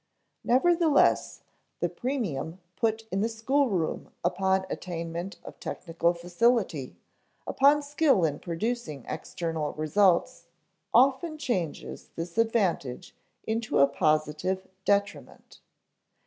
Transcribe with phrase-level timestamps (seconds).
[0.43, 1.43] Nevertheless,
[1.79, 6.95] the premium put in the schoolroom upon attainment of technical facility,
[7.45, 10.97] upon skill in producing external results (ante, p.
[10.97, 15.59] 51), often changes this advantage into a positive detriment.